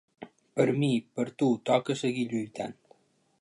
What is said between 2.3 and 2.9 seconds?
lluitant.